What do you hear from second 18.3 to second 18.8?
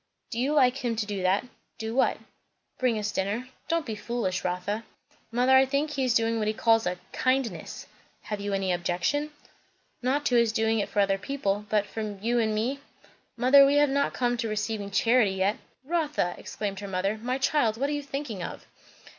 of?"